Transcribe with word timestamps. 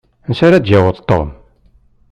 Ansa 0.27 0.43
ara 0.47 0.63
d-yaweḍ 0.63 0.97
Tom? 1.09 1.27